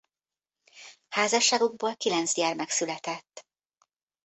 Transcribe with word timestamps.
Házasságukból 1.09 1.95
kilenc 1.95 2.33
gyermek 2.33 2.69
született. 2.69 3.47